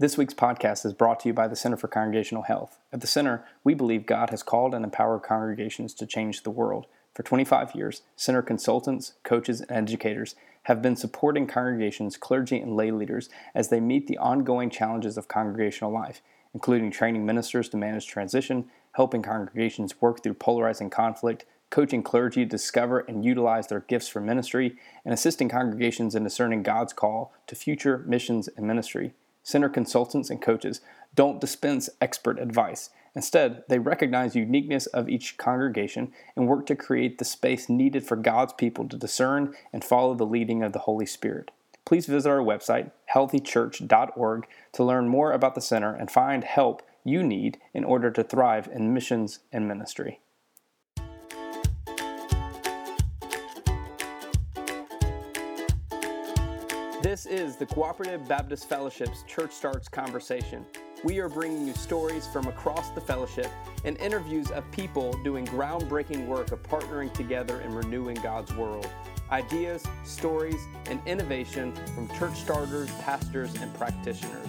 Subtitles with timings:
[0.00, 2.78] This week's podcast is brought to you by the Center for Congregational Health.
[2.92, 6.86] At the Center, we believe God has called and empowered congregations to change the world.
[7.14, 12.92] For 25 years, Center consultants, coaches, and educators have been supporting congregations, clergy, and lay
[12.92, 16.22] leaders as they meet the ongoing challenges of congregational life,
[16.54, 22.50] including training ministers to manage transition, helping congregations work through polarizing conflict, coaching clergy to
[22.50, 27.56] discover and utilize their gifts for ministry, and assisting congregations in discerning God's call to
[27.56, 29.12] future missions and ministry.
[29.48, 30.82] Center consultants and coaches
[31.14, 32.90] don't dispense expert advice.
[33.14, 38.06] Instead, they recognize the uniqueness of each congregation and work to create the space needed
[38.06, 41.50] for God's people to discern and follow the leading of the Holy Spirit.
[41.86, 47.22] Please visit our website, healthychurch.org, to learn more about the center and find help you
[47.22, 50.20] need in order to thrive in missions and ministry.
[57.18, 60.64] This is the Cooperative Baptist Fellowship's Church Starts Conversation.
[61.02, 63.48] We are bringing you stories from across the fellowship
[63.84, 68.88] and interviews of people doing groundbreaking work of partnering together and renewing God's world.
[69.32, 74.48] Ideas, stories, and innovation from church starters, pastors, and practitioners.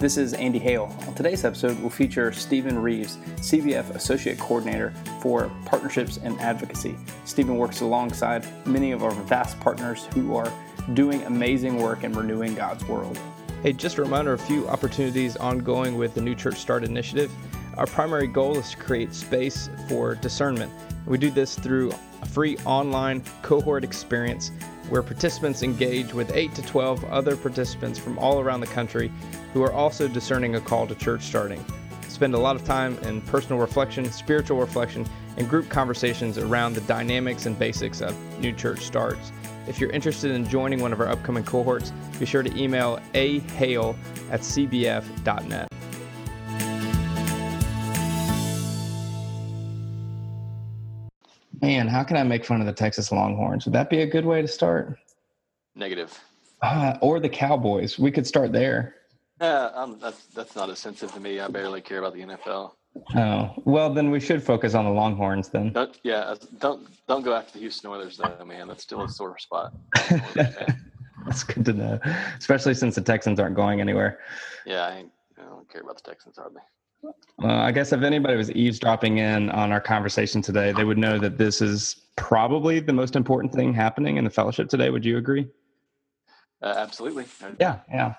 [0.00, 0.90] This is Andy Hale.
[1.06, 6.96] On today's episode, we'll feature Stephen Reeves, CBF Associate Coordinator for Partnerships and Advocacy.
[7.26, 10.50] Stephen works alongside many of our vast partners who are
[10.94, 13.20] doing amazing work in renewing God's world.
[13.62, 17.30] Hey, just a reminder a few opportunities ongoing with the New Church Start initiative.
[17.76, 20.72] Our primary goal is to create space for discernment.
[21.04, 21.92] We do this through
[22.22, 24.50] a free online cohort experience
[24.88, 29.10] where participants engage with 8 to 12 other participants from all around the country
[29.52, 31.64] who are also discerning a call to church starting.
[32.08, 36.80] Spend a lot of time in personal reflection, spiritual reflection, and group conversations around the
[36.82, 39.32] dynamics and basics of new church starts.
[39.68, 43.96] If you're interested in joining one of our upcoming cohorts, be sure to email ahale
[44.30, 45.68] at cbf.net.
[51.60, 53.66] Man, how can I make fun of the Texas Longhorns?
[53.66, 54.98] Would that be a good way to start?
[55.74, 56.18] Negative.
[56.62, 57.98] Uh, or the Cowboys.
[57.98, 58.96] We could start there.
[59.40, 61.40] Yeah, um, that's that's not offensive to me.
[61.40, 62.72] I barely care about the NFL.
[63.14, 65.72] Oh well, then we should focus on the Longhorns then.
[65.72, 68.68] Don't, yeah, don't don't go after the Houston Oilers though, man.
[68.68, 69.72] That's still a sore spot.
[70.34, 72.00] that's good to know,
[72.38, 74.18] especially since the Texans aren't going anywhere.
[74.66, 75.04] Yeah, I,
[75.38, 76.60] I don't care about the Texans hardly.
[77.02, 81.18] Well, I guess if anybody was eavesdropping in on our conversation today, they would know
[81.18, 84.90] that this is probably the most important thing happening in the fellowship today.
[84.90, 85.48] Would you agree?
[86.62, 87.24] Uh, absolutely.
[87.58, 88.14] Yeah, yeah.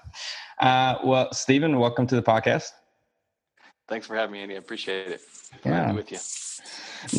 [0.59, 2.69] Uh, well, Stephen, welcome to the podcast.
[3.87, 4.55] Thanks for having me, Andy.
[4.55, 5.21] I appreciate it.
[5.63, 5.91] Yeah.
[5.91, 6.17] with you.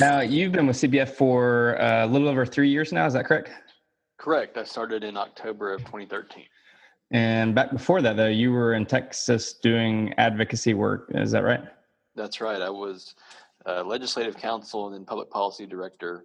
[0.01, 3.07] Now, you've been with CBF for uh, a little over three years now.
[3.07, 3.51] Is that correct?
[4.19, 4.57] Correct.
[4.57, 6.45] I started in October of 2013.
[7.13, 11.11] And back before that, though, you were in Texas doing advocacy work.
[11.15, 11.63] Is that right?
[12.17, 12.61] That's right.
[12.61, 13.15] I was
[13.85, 16.25] legislative counsel and then public policy director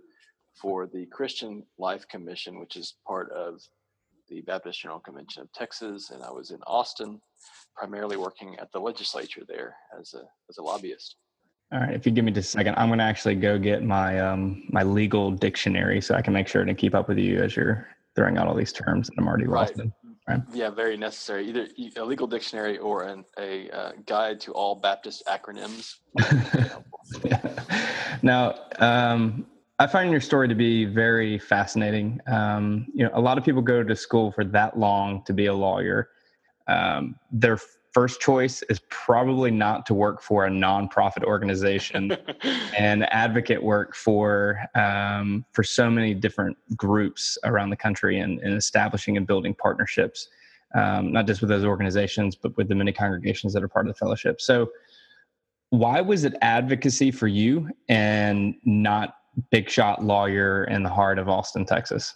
[0.56, 3.62] for the Christian Life Commission, which is part of
[4.30, 7.22] the Baptist General Convention of Texas, and I was in Austin,
[7.76, 11.16] primarily working at the legislature there as a as a lobbyist.
[11.72, 13.84] All right, if you give me just a second, I'm going to actually go get
[13.84, 17.42] my um, my legal dictionary so I can make sure to keep up with you
[17.42, 19.62] as you're throwing out all these terms that I'm already right.
[19.62, 19.94] lost in.
[20.28, 20.42] Right.
[20.52, 21.48] Yeah, very necessary.
[21.48, 25.96] Either a legal dictionary or an, a uh, guide to all Baptist acronyms.
[28.22, 29.46] now, um,
[29.80, 32.20] I find your story to be very fascinating.
[32.28, 35.46] Um, you know, a lot of people go to school for that long to be
[35.46, 36.10] a lawyer.
[36.68, 37.58] Um, their
[37.94, 42.16] first choice is probably not to work for a nonprofit organization
[42.78, 48.54] and advocate work for um, for so many different groups around the country and, and
[48.54, 50.30] establishing and building partnerships,
[50.76, 53.94] um, not just with those organizations, but with the many congregations that are part of
[53.94, 54.42] the fellowship.
[54.42, 54.70] So,
[55.70, 59.16] why was it advocacy for you and not
[59.52, 62.16] big shot lawyer in the heart of Austin, Texas?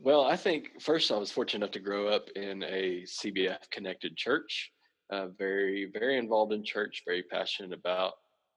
[0.00, 4.16] Well, I think first I was fortunate enough to grow up in a CBF connected
[4.16, 4.70] church.
[5.10, 7.02] Uh, very, very involved in church.
[7.04, 8.12] Very passionate about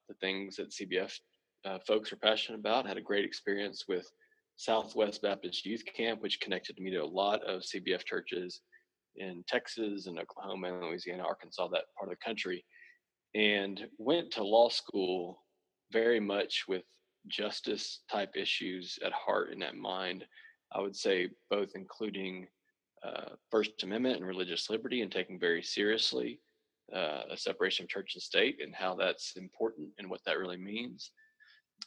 [0.08, 1.12] the things that CBF
[1.66, 2.86] uh, folks are passionate about.
[2.86, 4.08] Had a great experience with
[4.58, 8.62] Southwest Baptist Youth Camp, which connected me to a lot of CBF churches
[9.16, 12.64] in Texas and Oklahoma and Louisiana, Arkansas, that part of the country,
[13.34, 15.42] and went to law school
[15.92, 16.84] very much with
[17.28, 20.24] justice type issues at heart and at mind.
[20.74, 22.48] I would say both including
[23.04, 26.40] uh, First Amendment and religious liberty and taking very seriously
[26.94, 30.58] uh, a separation of church and state and how that's important and what that really
[30.58, 31.12] means.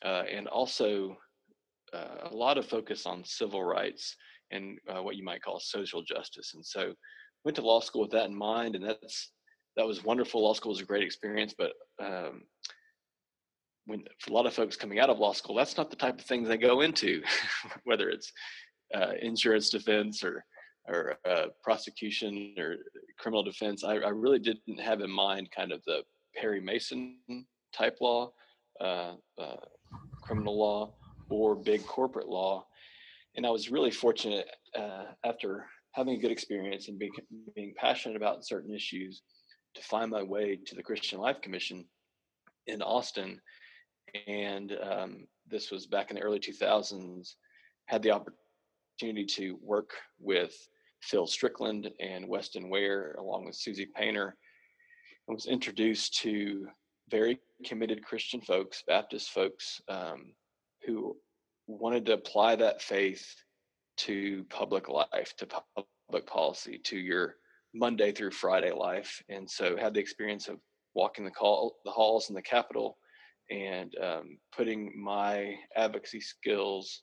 [0.04, 1.16] Uh, and also
[1.92, 4.16] uh, a lot of focus on civil rights
[4.50, 6.52] and uh, what you might call social justice.
[6.54, 6.94] And so,
[7.44, 9.30] went to law school with that in mind, and that's
[9.76, 10.42] that was wonderful.
[10.42, 11.72] Law school was a great experience, but
[12.02, 12.42] um,
[13.86, 16.18] when for a lot of folks coming out of law school, that's not the type
[16.18, 17.22] of things they go into,
[17.84, 18.32] whether it's
[18.94, 20.44] uh, insurance defense or
[20.86, 22.76] or uh, prosecution or
[23.18, 23.84] criminal defense.
[23.84, 26.02] I, I, really didn't have in mind kind of the
[26.36, 27.16] Perry Mason
[27.72, 28.32] type law,
[28.80, 29.56] uh, uh,
[30.20, 30.92] criminal law,
[31.30, 32.66] or big corporate law.
[33.36, 34.46] And I was really fortunate
[34.78, 37.12] uh, after having a good experience and being,
[37.54, 39.22] being passionate about certain issues
[39.74, 41.84] to find my way to the Christian Life Commission
[42.66, 43.40] in Austin.
[44.26, 47.34] And um, this was back in the early 2000s.
[47.86, 48.10] Had the
[48.94, 50.54] opportunity to work with
[51.02, 54.36] Phil Strickland and Weston Ware, along with Suzii Paynter,
[55.26, 56.66] and was introduced to
[57.10, 60.32] very committed Christian folks, Baptist folks, um,
[60.86, 61.16] who
[61.66, 63.26] wanted to apply that faith
[63.96, 67.36] to public life, to public policy, to your
[67.74, 69.22] Monday through Friday life.
[69.28, 70.58] And so had the experience of
[70.94, 72.96] walking the call, the halls in the Capitol
[73.50, 77.02] and um, putting my advocacy skills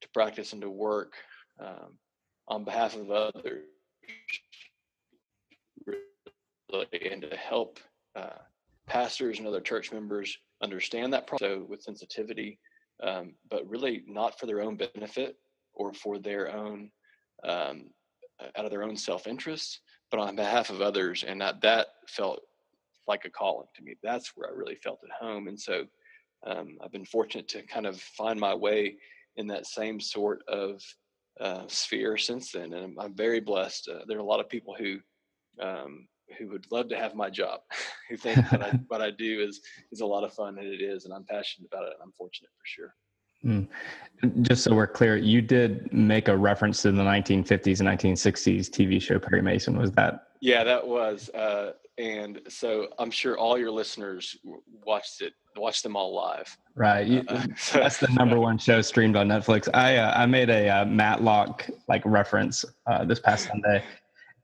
[0.00, 1.14] to practice and to work
[1.60, 1.98] um,
[2.48, 3.64] on behalf of others
[6.92, 7.78] and to help
[8.16, 8.38] uh,
[8.86, 12.58] pastors and other church members understand that process with sensitivity,
[13.02, 15.36] um, but really not for their own benefit
[15.74, 16.90] or for their own
[17.44, 17.90] um,
[18.56, 19.80] out of their own self-interest,
[20.10, 21.24] but on behalf of others.
[21.26, 22.40] And that that felt
[23.06, 23.94] like a calling to me.
[24.02, 25.48] That's where I really felt at home.
[25.48, 25.84] And so
[26.46, 28.96] um, I've been fortunate to kind of find my way
[29.36, 30.82] in that same sort of
[31.40, 33.88] uh, sphere since then, and I'm, I'm very blessed.
[33.88, 34.98] Uh, there are a lot of people who
[35.60, 36.06] um,
[36.38, 37.60] who would love to have my job,
[38.08, 39.60] who think that I, what I do is
[39.92, 42.12] is a lot of fun, and it is, and I'm passionate about it, and I'm
[42.12, 42.94] fortunate for sure.
[43.44, 43.68] Mm.
[44.42, 49.00] Just so we're clear, you did make a reference to the 1950s and 1960s TV
[49.00, 49.78] show Perry Mason.
[49.78, 50.26] Was that?
[50.40, 51.28] Yeah, that was.
[51.30, 54.36] Uh, and so I'm sure all your listeners
[54.84, 56.56] watched it, watched them all live.
[56.74, 59.68] Right, you, uh, that's the number one show streamed on Netflix.
[59.74, 63.84] I uh, I made a uh, Matlock like reference uh, this past Sunday,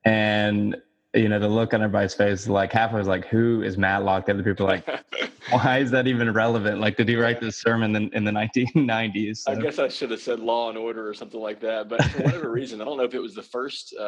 [0.04, 0.76] and
[1.14, 4.34] you know the look on everybody's face, like half was like, "Who is Matlock?" The
[4.34, 4.86] other people like,
[5.50, 9.38] "Why is that even relevant?" Like, did he write this sermon in, in the 1990s?
[9.38, 9.52] So.
[9.52, 12.24] I guess I should have said Law and Order or something like that, but for
[12.24, 14.02] whatever reason, I don't know if it was the first uh,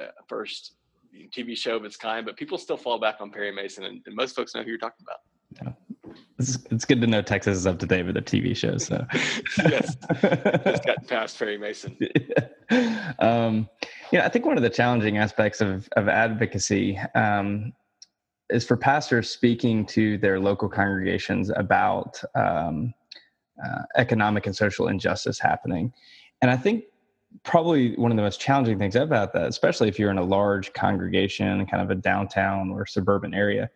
[0.00, 0.74] uh first
[1.36, 4.14] TV show of its kind, but people still fall back on Perry Mason, and, and
[4.14, 5.18] most folks know who you're talking about.
[5.62, 5.72] Yeah.
[6.38, 8.86] It's, it's good to know Texas is up to date with their TV shows.
[8.86, 9.04] So
[9.68, 9.96] yes,
[10.64, 11.96] just got past Perry Mason.
[12.70, 13.12] yeah.
[13.18, 13.68] Um,
[14.10, 17.72] yeah, I think one of the challenging aspects of of advocacy um,
[18.48, 22.92] is for pastors speaking to their local congregations about um,
[23.64, 25.92] uh, economic and social injustice happening,
[26.42, 26.84] and I think
[27.42, 30.72] probably one of the most challenging things about that, especially if you're in a large
[30.72, 33.70] congregation, kind of a downtown or suburban area,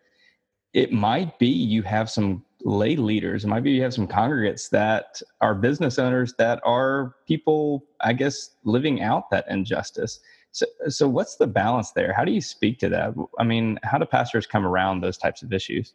[0.73, 3.45] it might be you have some lay leaders.
[3.45, 8.13] It might be you have some congregates that are business owners that are people, I
[8.13, 10.21] guess, living out that injustice.
[10.51, 12.13] So, so what's the balance there?
[12.13, 13.15] How do you speak to that?
[13.39, 15.95] I mean, how do pastors come around those types of issues?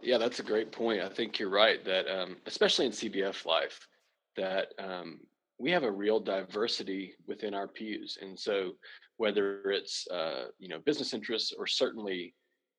[0.00, 1.00] Yeah, that's a great point.
[1.00, 3.88] I think you're right that, um, especially in CBF life,
[4.36, 5.20] that um,
[5.58, 8.72] we have a real diversity within our pews and so
[9.16, 12.34] whether it's uh, you know business interests or certainly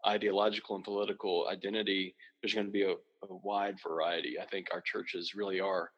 [0.06, 4.40] ideological and political identity there's going to be a, a, wide variety.
[4.40, 5.90] I think our churches really are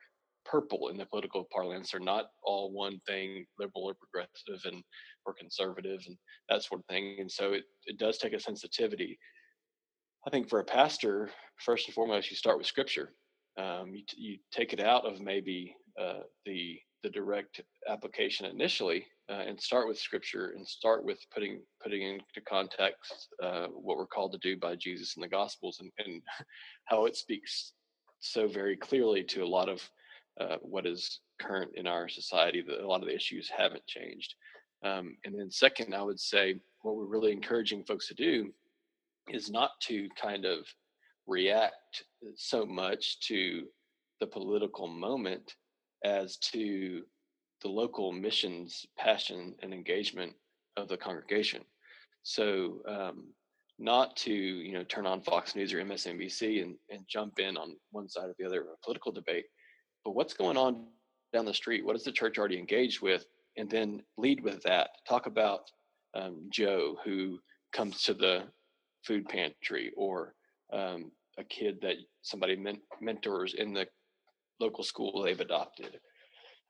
[0.45, 1.91] purple in the political parlance.
[1.91, 4.81] They're not all one thing liberal or progressive and
[5.25, 6.15] or conservative and
[6.47, 9.19] that sort of thing and so it, it does take a sensitivity.
[10.25, 13.11] I think for a pastor first and foremost you start with scripture.
[13.57, 19.43] Um, you, you take it out of maybe uh, the the direct application initially uh,
[19.47, 24.31] and start with scripture and start with putting putting into context uh, what we're called
[24.31, 26.21] to do by Jesus in the Gospels and, and
[26.85, 27.73] how it speaks
[28.19, 29.81] so very clearly to a lot of
[30.39, 32.61] uh, what is current in our society.
[32.61, 34.35] That a lot of the issues haven't changed.
[34.83, 38.51] Um, and then second, I would say what we're really encouraging folks to do
[39.29, 40.59] is not to kind of
[41.25, 42.03] react
[42.35, 43.65] so much to
[44.19, 45.53] the political moment
[46.03, 47.03] as to
[47.61, 50.33] the local missions passion and engagement
[50.75, 51.63] of the congregation.
[52.23, 53.33] So um,
[53.79, 57.75] not to you know turn on Fox News or MSNBC and, and jump in on
[57.91, 59.45] one side or the other of a political debate,
[60.03, 60.87] but what's going on
[61.33, 61.85] down the street?
[61.85, 63.25] What is the church already engaged with?
[63.57, 64.89] And then lead with that.
[65.07, 65.61] Talk about
[66.15, 67.39] um, Joe who
[67.73, 68.43] comes to the
[69.03, 70.33] food pantry or
[70.71, 73.87] um, a kid that somebody men- mentors in the
[74.59, 75.99] local school they've adopted.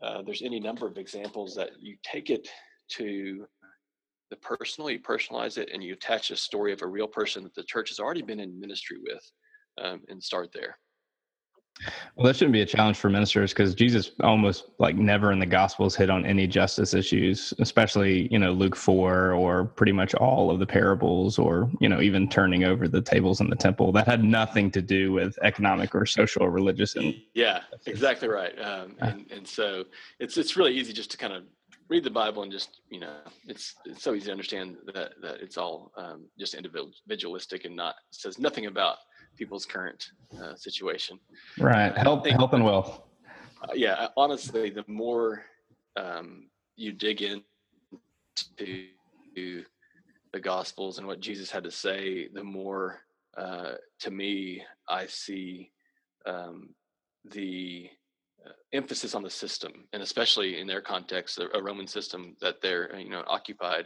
[0.02, 2.48] uh, there's any number of examples that you take it
[2.90, 3.46] to
[4.30, 7.56] the personal, you personalize it, and you attach a story of a real person that
[7.56, 9.32] the church has already been in ministry with,
[9.84, 10.78] um, and start there.
[12.16, 15.46] Well, that shouldn't be a challenge for ministers because Jesus almost like never in the
[15.46, 20.50] Gospels hit on any justice issues, especially you know Luke four or pretty much all
[20.50, 23.92] of the parables, or you know even turning over the tables in the temple.
[23.92, 26.96] That had nothing to do with economic or social or religious.
[26.96, 28.60] And yeah, exactly right.
[28.60, 29.86] Um, and and so
[30.20, 31.44] it's it's really easy just to kind of
[31.90, 33.14] read the Bible and just you know
[33.48, 37.96] it's it's so easy to understand that that it's all um, just individualistic and not
[38.10, 38.98] says nothing about
[39.38, 41.20] people's current uh, situation.
[41.60, 43.02] Right, health, think, health and wealth.
[43.62, 45.44] Uh, yeah, honestly, the more
[45.96, 47.44] um, you dig into
[49.36, 53.00] the Gospels and what Jesus had to say, the more,
[53.38, 55.72] uh, to me, I see
[56.26, 56.70] um,
[57.26, 57.90] the
[58.46, 62.62] uh, emphasis on the system, and especially in their context, a, a Roman system that
[62.62, 63.86] they're you know occupied,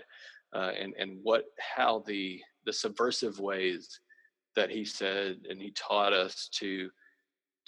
[0.53, 3.99] uh, and and what how the the subversive ways
[4.55, 6.89] that he said and he taught us to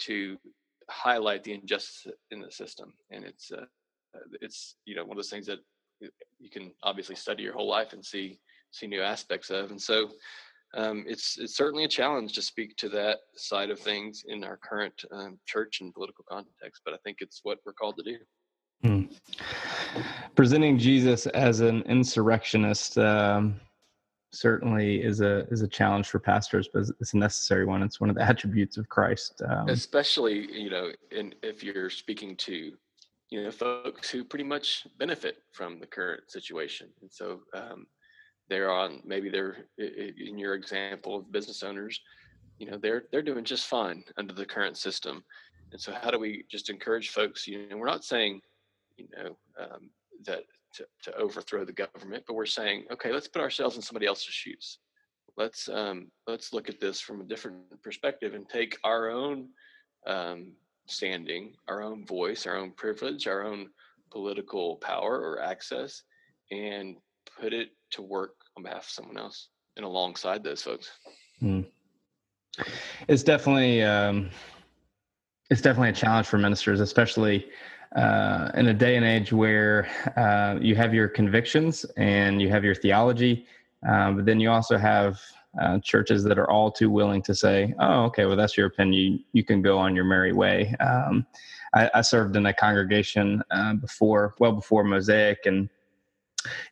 [0.00, 0.36] to
[0.90, 2.92] highlight the injustice in the system.
[3.10, 3.64] And it's uh,
[4.40, 5.60] it's you know one of those things that
[6.00, 8.38] you can obviously study your whole life and see
[8.70, 9.70] see new aspects of.
[9.70, 10.10] And so
[10.76, 14.56] um, it's it's certainly a challenge to speak to that side of things in our
[14.56, 18.18] current um, church and political context but i think it's what we're called to do.
[18.82, 19.04] Hmm.
[20.34, 23.60] presenting jesus as an insurrectionist um,
[24.34, 27.82] certainly is a is a challenge for pastors, but it's a necessary one.
[27.82, 29.42] It's one of the attributes of Christ.
[29.48, 32.72] Um, Especially, you know, in, if you're speaking to,
[33.30, 37.86] you know, folks who pretty much benefit from the current situation, and so um,
[38.48, 42.00] they're on maybe they're in your example of business owners,
[42.58, 45.24] you know, they're they're doing just fine under the current system,
[45.72, 47.46] and so how do we just encourage folks?
[47.46, 48.40] You know, we're not saying,
[48.96, 49.90] you know, um,
[50.24, 54.06] that to, to overthrow the government, but we're saying, okay, let's put ourselves in somebody
[54.06, 54.78] else's shoes.
[55.36, 59.48] Let's um, let's look at this from a different perspective and take our own
[60.06, 60.52] um,
[60.86, 63.68] standing, our own voice, our own privilege, our own
[64.12, 66.02] political power or access,
[66.52, 66.96] and
[67.40, 70.90] put it to work on behalf of someone else and alongside those folks.
[71.40, 71.62] Hmm.
[73.08, 74.30] It's definitely um,
[75.50, 77.48] it's definitely a challenge for ministers, especially
[77.94, 82.64] uh, in a day and age where uh, you have your convictions and you have
[82.64, 83.46] your theology,
[83.88, 85.20] um, but then you also have
[85.60, 89.12] uh, churches that are all too willing to say, "Oh, okay, well that's your opinion.
[89.12, 91.26] You, you can go on your merry way." Um,
[91.74, 95.68] I, I, served in a congregation uh, before, well before Mosaic, and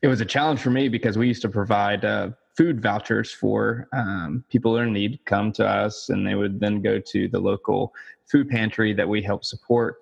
[0.00, 3.88] it was a challenge for me because we used to provide uh, food vouchers for
[3.92, 7.94] um, people in need come to us, and they would then go to the local
[8.26, 9.98] food pantry that we help support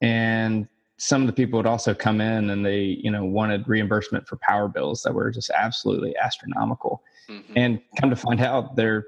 [0.00, 0.68] and
[1.00, 4.36] some of the people would also come in and they you know wanted reimbursement for
[4.36, 7.02] power bills that were just absolutely astronomical.
[7.28, 7.52] Mm-hmm.
[7.56, 9.04] and come to find out they're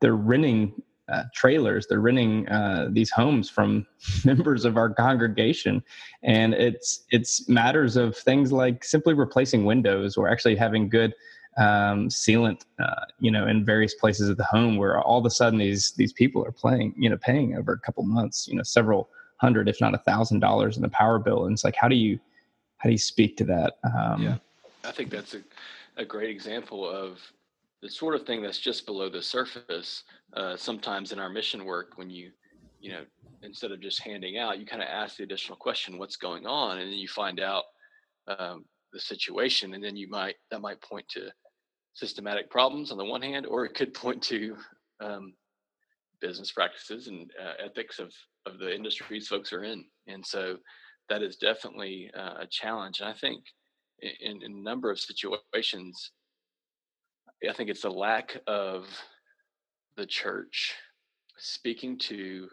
[0.00, 0.74] they're renting
[1.10, 1.86] uh, trailers.
[1.86, 3.86] They're renting uh, these homes from
[4.24, 5.82] members of our congregation.
[6.22, 11.14] And it's it's matters of things like simply replacing windows or actually having good
[11.56, 15.30] um, sealant uh, you know in various places of the home where all of a
[15.30, 18.62] sudden these these people are playing you know paying over a couple months you know
[18.62, 21.46] several hundred, if not a thousand dollars in the power bill.
[21.46, 22.18] And it's like, how do you,
[22.78, 23.78] how do you speak to that?
[23.84, 24.36] Um, yeah,
[24.84, 25.40] I think that's a,
[25.96, 27.18] a great example of
[27.82, 30.04] the sort of thing that's just below the surface.
[30.34, 32.30] Uh, sometimes in our mission work, when you,
[32.80, 33.04] you know,
[33.42, 36.78] instead of just handing out, you kind of ask the additional question, what's going on?
[36.78, 37.64] And then you find out
[38.28, 39.72] um, the situation.
[39.74, 41.30] And then you might, that might point to
[41.94, 44.56] systematic problems on the one hand, or it could point to
[45.00, 45.32] um,
[46.20, 48.12] business practices and uh, ethics of
[48.46, 50.56] of the industries folks are in, and so
[51.08, 53.00] that is definitely uh, a challenge.
[53.00, 53.44] And I think
[54.00, 56.12] in, in a number of situations,
[57.48, 58.86] I think it's a lack of
[59.96, 60.74] the church
[61.36, 62.48] speaking to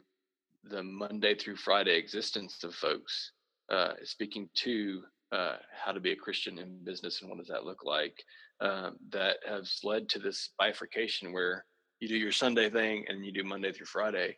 [0.64, 3.32] the Monday through Friday existence of folks,
[3.70, 7.66] uh, speaking to uh, how to be a Christian in business and what does that
[7.66, 8.24] look like,
[8.62, 11.66] um, that has led to this bifurcation where
[12.00, 14.38] you do your Sunday thing and you do Monday through Friday,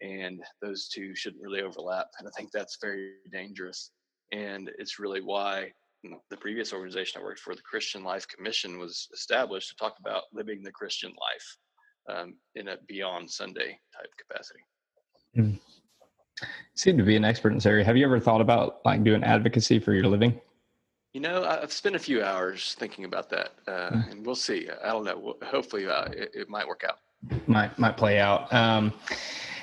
[0.00, 2.08] and those two shouldn't really overlap.
[2.18, 3.90] And I think that's very dangerous.
[4.32, 5.72] And it's really why
[6.30, 10.24] the previous organization I worked for, the Christian Life Commission, was established to talk about
[10.32, 14.60] living the Christian life um, in a beyond Sunday type capacity.
[15.36, 15.58] Mm.
[16.42, 17.84] You seem to be an expert in this area.
[17.84, 20.38] Have you ever thought about like doing advocacy for your living?
[21.16, 24.10] You know, I've spent a few hours thinking about that, uh, mm.
[24.10, 24.68] and we'll see.
[24.84, 25.34] I don't know.
[25.44, 26.98] Hopefully, uh, it, it, might work out.
[27.46, 28.52] Might might play out.
[28.52, 28.92] Um,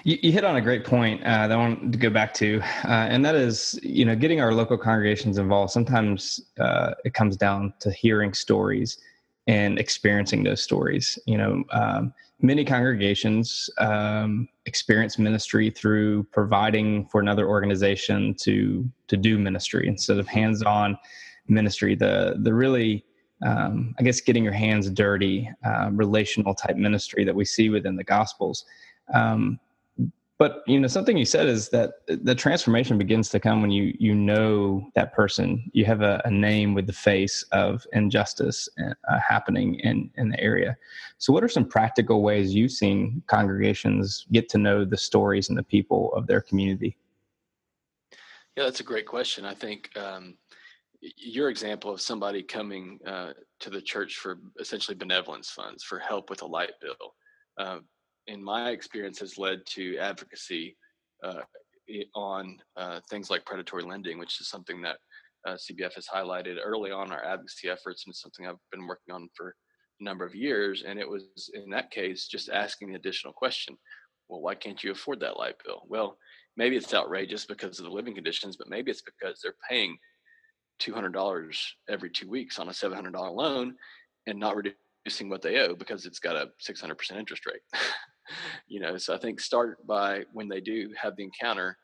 [0.03, 2.59] You, you, hit on a great point uh, that I want to go back to,
[2.85, 5.71] uh, and that is, you know, getting our local congregations involved.
[5.71, 8.97] Sometimes uh, it comes down to hearing stories
[9.45, 11.19] and experiencing those stories.
[11.27, 19.17] You know, um, many congregations um, experience ministry through providing for another organization to to
[19.17, 20.97] do ministry instead of hands-on
[21.47, 21.95] ministry.
[21.95, 23.05] The the really
[23.45, 27.95] um, I guess getting your hands dirty, uh, relational type ministry that we see within
[27.95, 28.65] the Gospels.
[29.13, 29.59] Um,
[30.39, 33.95] but you know something you said is that the transformation begins to come when you
[33.99, 39.19] you know that person you have a, a name with the face of injustice uh,
[39.19, 40.75] happening in in the area
[41.17, 45.57] so what are some practical ways you've seen congregations get to know the stories and
[45.57, 46.97] the people of their community
[48.57, 50.35] yeah that's a great question i think um,
[51.17, 56.29] your example of somebody coming uh, to the church for essentially benevolence funds for help
[56.29, 57.13] with a light bill
[57.59, 57.79] uh,
[58.27, 60.77] in my experience, has led to advocacy
[61.23, 61.41] uh,
[62.15, 64.97] on uh, things like predatory lending, which is something that
[65.45, 69.13] uh, CBF has highlighted early on our advocacy efforts, and it's something I've been working
[69.13, 69.55] on for
[69.99, 70.83] a number of years.
[70.87, 73.77] And it was in that case just asking the additional question:
[74.29, 75.83] Well, why can't you afford that light bill?
[75.87, 76.17] Well,
[76.55, 79.97] maybe it's outrageous because of the living conditions, but maybe it's because they're paying
[80.83, 81.57] $200
[81.89, 83.75] every two weeks on a $700 loan
[84.27, 87.61] and not reducing what they owe because it's got a 600% interest rate.
[88.67, 91.77] you know so i think start by when they do have the encounter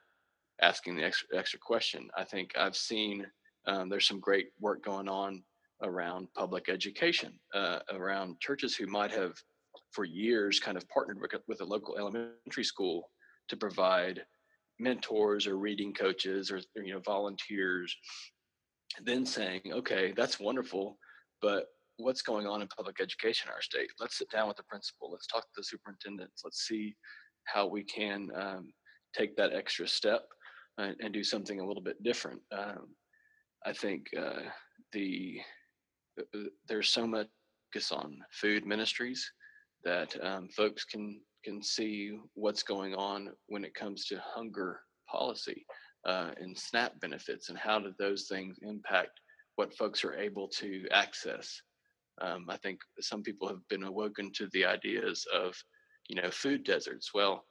[0.61, 3.25] asking the extra, extra question i think i've seen
[3.67, 5.43] um, there's some great work going on
[5.83, 9.33] around public education uh, around churches who might have
[9.91, 13.09] for years kind of partnered with, with a local elementary school
[13.47, 14.21] to provide
[14.79, 17.95] mentors or reading coaches or you know volunteers
[19.03, 20.97] then saying okay that's wonderful
[21.41, 21.67] but
[21.99, 23.89] what's going on in public education in our state.
[23.99, 25.11] Let's sit down with the principal.
[25.11, 26.41] Let's talk to the superintendents.
[26.43, 26.95] Let's see
[27.43, 28.71] how we can um,
[29.15, 30.25] take that extra step
[30.77, 32.41] and, and, do something a little bit different.
[32.51, 32.87] Um,
[33.65, 34.43] I think uh,
[34.93, 35.39] the
[36.19, 37.27] uh, uh, there's so much
[37.73, 39.29] focus on food ministries
[39.83, 45.65] that um, folks can can see what's going on when it comes to hunger policy
[46.05, 49.19] uh, and SNAP benefits and how do those things impact
[49.55, 51.61] what folks are able to access
[52.21, 55.55] um, I think some people have been awoken to the ideas of,
[56.07, 57.13] you know, food deserts.
[57.13, 57.45] Well,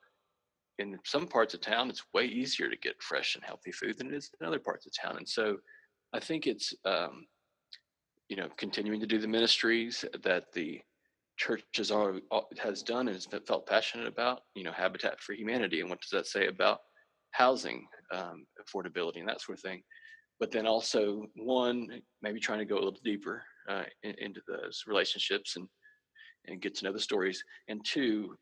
[0.78, 4.08] in some parts of town, it's way easier to get fresh and healthy food than
[4.08, 5.16] it is in other parts of town.
[5.16, 5.56] And so
[6.12, 7.26] I think it's, um,
[8.28, 10.80] you know, continuing to do the ministries that the
[11.38, 12.22] church already,
[12.58, 15.80] has done and has felt passionate about, you know, Habitat for Humanity.
[15.80, 16.80] And what does that say about
[17.32, 19.82] housing um, affordability and that sort of thing?
[20.40, 21.88] But then also, one,
[22.22, 25.68] maybe trying to go a little deeper uh, in, into those relationships and
[26.46, 27.42] and get to know the stories.
[27.68, 28.36] And two,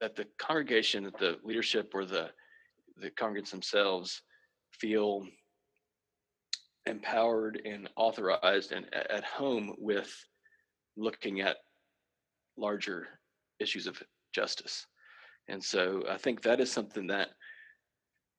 [0.00, 2.30] that the congregation, that the leadership or the
[3.00, 4.22] the congregants themselves
[4.72, 5.26] feel
[6.86, 10.12] empowered and authorized and at home with
[10.96, 11.56] looking at
[12.56, 13.08] larger
[13.58, 14.00] issues of
[14.34, 14.86] justice.
[15.48, 17.28] And so I think that is something that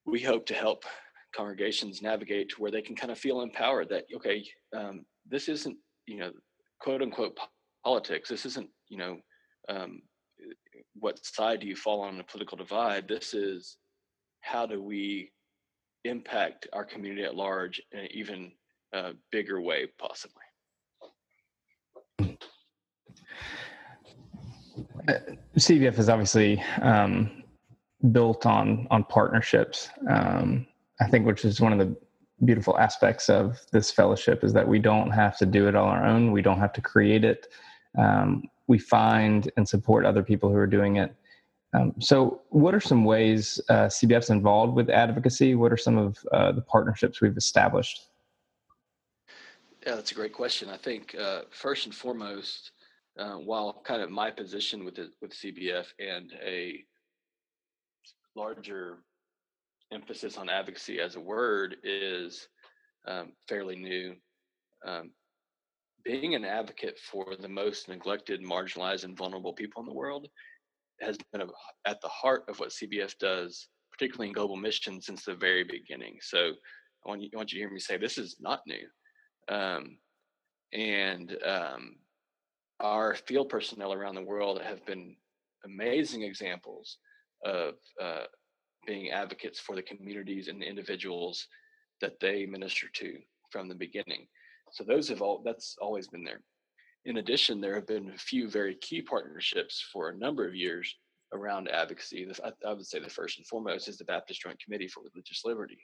[0.04, 0.84] we hope to help
[1.34, 4.42] congregations navigate to where they can kind of feel empowered that okay
[4.74, 6.30] um, this isn't you know
[6.80, 7.36] quote unquote
[7.84, 9.18] politics this isn't you know
[9.68, 10.00] um,
[10.94, 13.08] what side do you fall on the political divide?
[13.08, 13.76] This is
[14.40, 15.32] how do we
[16.04, 18.52] impact our community at large in an even
[18.92, 20.45] uh, bigger way possibly
[25.08, 25.12] uh,
[25.56, 27.42] cbf is obviously um,
[28.12, 30.66] built on on partnerships um,
[31.00, 31.94] I think, which is one of the
[32.44, 36.04] beautiful aspects of this fellowship, is that we don't have to do it on our
[36.04, 36.32] own.
[36.32, 37.48] We don't have to create it.
[37.98, 41.14] Um, we find and support other people who are doing it.
[41.72, 45.54] Um, so, what are some ways uh, CBF's involved with advocacy?
[45.54, 48.08] What are some of uh, the partnerships we've established?
[49.86, 50.68] Yeah, that's a great question.
[50.68, 52.72] I think uh, first and foremost,
[53.18, 56.84] uh, while kind of my position with with CBF and a
[58.34, 58.98] larger
[59.92, 62.48] emphasis on advocacy as a word is
[63.06, 64.14] um, fairly new.
[64.86, 65.10] Um,
[66.04, 70.28] being an advocate for the most neglected, marginalized, and vulnerable people in the world
[71.00, 71.42] has been
[71.84, 76.18] at the heart of what CBF does, particularly in global missions, since the very beginning.
[76.20, 76.52] So
[77.04, 79.54] I want you, I want you to hear me say this is not new.
[79.54, 79.98] Um,
[80.72, 81.96] and um,
[82.80, 85.16] our field personnel around the world have been
[85.64, 86.98] amazing examples
[87.44, 88.24] of uh,
[88.86, 91.48] being advocates for the communities and the individuals
[92.00, 93.18] that they minister to
[93.50, 94.26] from the beginning.
[94.72, 96.40] So those have all that's always been there.
[97.04, 100.94] In addition, there have been a few very key partnerships for a number of years
[101.32, 102.28] around advocacy.
[102.44, 105.42] I, I would say the first and foremost is the Baptist Joint Committee for Religious
[105.44, 105.78] Liberty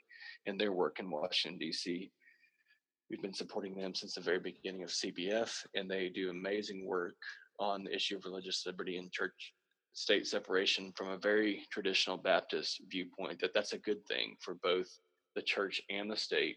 [0.45, 2.11] and their work in Washington, D.C.
[3.13, 7.13] We've been supporting them since the very beginning of CBF, and they do amazing work
[7.59, 9.53] on the issue of religious liberty and church
[9.93, 14.87] state separation from a very traditional Baptist viewpoint that that's a good thing for both
[15.35, 16.55] the church and the state.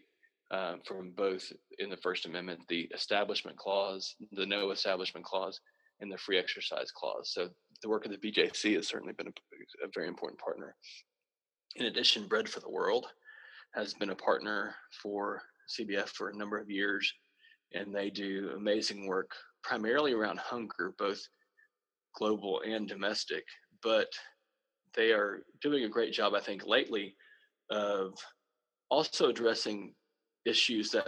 [0.49, 5.61] Um, from both in the First Amendment, the Establishment Clause, the No Establishment Clause,
[5.99, 7.29] and the Free Exercise Clause.
[7.33, 7.49] So
[7.83, 10.75] the work of the BJC has certainly been a, a very important partner.
[11.75, 13.05] In addition, Bread for the World
[13.75, 17.11] has been a partner for CBF for a number of years,
[17.73, 19.31] and they do amazing work
[19.63, 21.21] primarily around hunger, both
[22.15, 23.43] global and domestic.
[23.83, 24.07] But
[24.95, 27.15] they are doing a great job, I think, lately
[27.69, 28.13] of
[28.89, 29.93] also addressing
[30.45, 31.07] issues that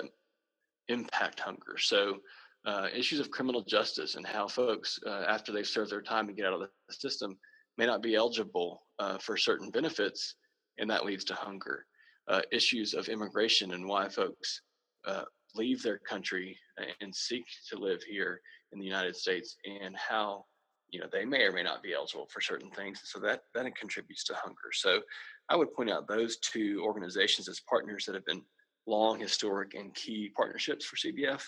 [0.89, 1.77] impact hunger.
[1.77, 2.17] So,
[2.65, 6.35] uh, issues of criminal justice and how folks, uh, after they've served their time and
[6.35, 7.37] get out of the system,
[7.77, 10.35] may not be eligible uh, for certain benefits,
[10.77, 11.85] and that leads to hunger.
[12.29, 14.61] Uh, issues of immigration and why folks
[15.07, 15.23] uh,
[15.55, 16.55] leave their country
[17.01, 18.39] and seek to live here
[18.71, 20.45] in the United States, and how
[20.91, 23.01] you know they may or may not be eligible for certain things.
[23.03, 24.69] So that that contributes to hunger.
[24.73, 25.01] So
[25.49, 28.43] I would point out those two organizations as partners that have been
[28.85, 31.43] long, historic, and key partnerships for CBF.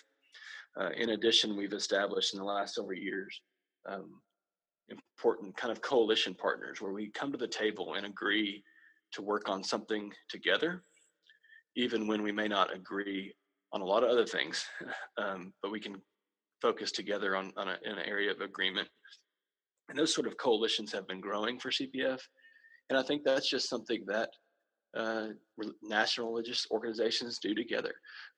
[0.79, 3.39] Uh, in addition, we've established in the last several years
[3.87, 4.21] um,
[4.89, 8.63] important kind of coalition partners where we come to the table and agree
[9.13, 10.83] to work on something together,
[11.75, 13.33] even when we may not agree
[13.73, 14.65] on a lot of other things,
[15.17, 16.01] um, but we can
[16.61, 18.87] focus together on, on a, an area of agreement.
[19.89, 22.19] And those sort of coalitions have been growing for CBF.
[22.89, 24.29] And I think that's just something that
[24.97, 25.27] uh,
[25.81, 27.93] national religious organizations do together.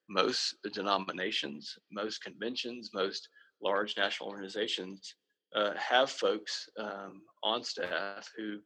[0.08, 3.28] Most denominations, most conventions, most
[3.62, 5.14] large national organizations
[5.54, 8.58] uh, have folks um, on staff who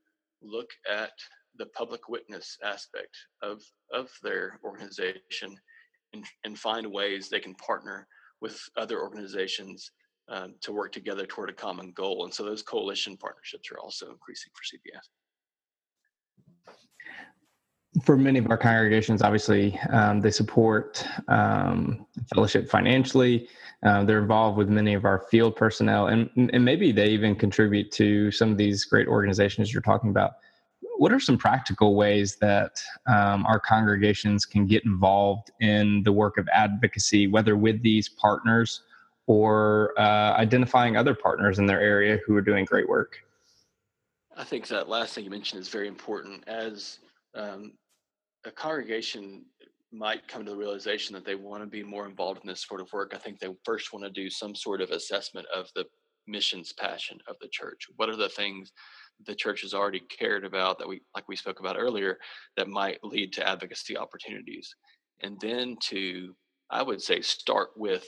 [0.42, 1.12] look at
[1.58, 5.56] the public witness aspect of of their organization
[6.12, 8.06] and, and find ways they can partner
[8.40, 9.90] with other organizations
[10.28, 12.24] um, to work together toward a common goal.
[12.24, 15.02] And so those coalition partnerships are also increasing for CBF
[18.04, 23.48] for many of our congregations, obviously, um, they support um, fellowship financially.
[23.82, 27.90] Uh, they're involved with many of our field personnel, and and maybe they even contribute
[27.92, 30.32] to some of these great organizations you're talking about.
[30.98, 36.38] What are some practical ways that um, our congregations can get involved in the work
[36.38, 38.82] of advocacy, whether with these partners
[39.28, 43.18] or uh, identifying other partners in their area who are doing great work?
[44.36, 46.42] I think that last thing you mentioned is very important.
[46.48, 46.98] As
[47.32, 47.74] um,
[48.44, 49.44] a congregation
[49.92, 52.80] might come to the realization that they want to be more involved in this sort
[52.80, 55.84] of work, I think they first want to do some sort of assessment of the
[56.26, 57.86] missions passion of the church.
[57.96, 58.72] What are the things
[59.26, 62.18] the church has already cared about that we, like we spoke about earlier,
[62.56, 64.74] that might lead to advocacy opportunities?
[65.20, 66.34] And then to,
[66.70, 68.06] I would say, start with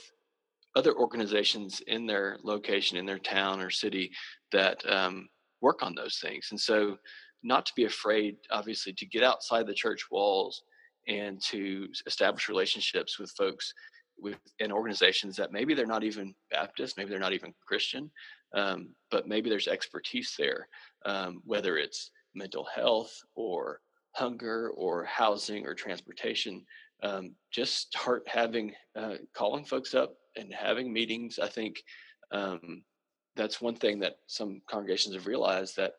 [0.75, 4.11] other organizations in their location, in their town or city
[4.51, 5.27] that um,
[5.61, 6.47] work on those things.
[6.51, 6.97] And so
[7.43, 10.63] not to be afraid, obviously, to get outside the church walls
[11.07, 13.73] and to establish relationships with folks
[14.17, 18.11] with in organizations that maybe they're not even Baptist, maybe they're not even Christian,
[18.55, 20.67] um, but maybe there's expertise there,
[21.05, 23.81] um, whether it's mental health or
[24.13, 26.65] hunger or housing or transportation.
[27.03, 31.39] Um, just start having uh, calling folks up and having meetings.
[31.39, 31.81] I think
[32.31, 32.83] um,
[33.35, 35.93] that's one thing that some congregations have realized that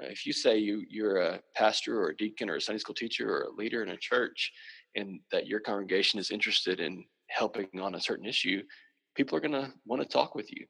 [0.00, 2.94] uh, if you say you you're a pastor or a deacon or a Sunday school
[2.94, 4.52] teacher or a leader in a church,
[4.96, 8.62] and that your congregation is interested in helping on a certain issue,
[9.14, 10.66] people are going to want to talk with you.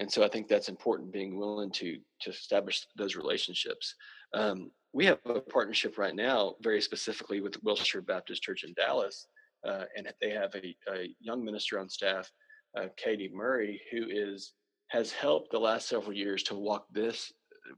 [0.00, 3.94] And so I think that's important, being willing to to establish those relationships.
[4.34, 9.28] Um, we have a partnership right now, very specifically with Wilshire Baptist Church in Dallas,
[9.64, 12.28] uh, and they have a, a, young minister on staff,
[12.76, 14.54] uh, Katie Murray, who is
[14.88, 17.30] has helped the last several years to walk this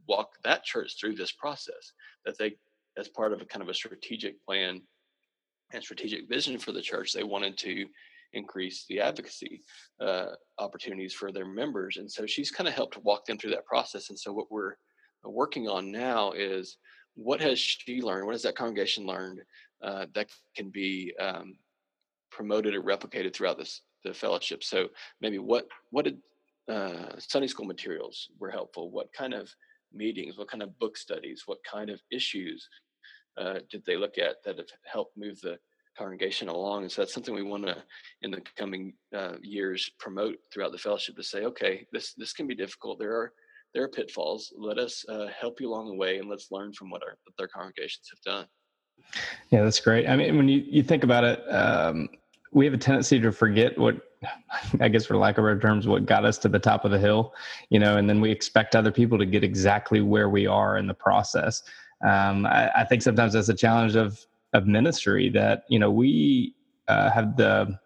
[0.06, 1.92] walk that church through this process
[2.24, 2.56] that they
[2.96, 4.80] as part of a kind of a strategic plan
[5.72, 7.86] and strategic vision for the church they wanted to
[8.32, 9.62] increase the advocacy
[10.00, 13.66] uh, opportunities for their members and so she's kind of helped walk them through that
[13.66, 14.74] process and so what we're
[15.24, 16.78] working on now is
[17.14, 19.40] what has she learned what has that congregation learned
[19.82, 21.54] uh, that can be um,
[22.30, 24.88] promoted or replicated throughout this the fellowship so
[25.20, 26.18] maybe what what did
[26.68, 29.54] uh, sunday school materials were helpful what kind of
[29.94, 30.38] meetings?
[30.38, 31.42] What kind of book studies?
[31.46, 32.68] What kind of issues
[33.38, 35.58] uh, did they look at that have helped move the
[35.96, 36.82] congregation along?
[36.82, 37.76] And so that's something we want to,
[38.22, 42.46] in the coming uh, years, promote throughout the fellowship to say, okay, this this can
[42.46, 42.98] be difficult.
[42.98, 43.32] There are
[43.74, 44.52] there are pitfalls.
[44.56, 47.34] Let us uh, help you along the way, and let's learn from what our what
[47.38, 48.46] their congregations have done.
[49.50, 50.08] Yeah, that's great.
[50.08, 52.08] I mean, when you, you think about it, um,
[52.52, 53.96] we have a tendency to forget what,
[54.80, 56.98] I guess, for lack of better terms, what got us to the top of the
[56.98, 57.34] hill,
[57.70, 60.86] you know, and then we expect other people to get exactly where we are in
[60.86, 61.62] the process.
[62.06, 66.54] Um, I, I, think sometimes that's a challenge of of ministry that you know we
[66.88, 67.78] uh, have the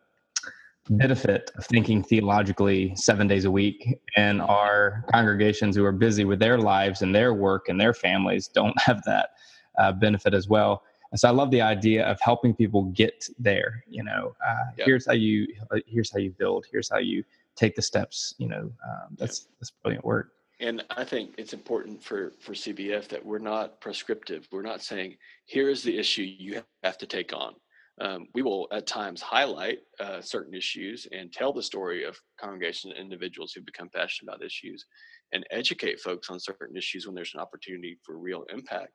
[0.90, 6.38] benefit of thinking theologically seven days a week and our congregations who are busy with
[6.38, 9.30] their lives and their work and their families don't have that
[9.78, 10.82] uh, benefit as well.
[11.12, 15.06] And so i love the idea of helping people get there you know uh, here's
[15.06, 15.46] how you
[15.86, 17.24] here's how you build here's how you
[17.54, 22.02] take the steps you know um, that's that's brilliant work and i think it's important
[22.02, 26.62] for for cbf that we're not prescriptive we're not saying here is the issue you
[26.82, 27.54] have to take on
[27.98, 32.92] um, we will at times highlight uh, certain issues and tell the story of congregations
[32.92, 34.84] and individuals who become passionate about issues
[35.32, 38.92] and educate folks on certain issues when there's an opportunity for real impact.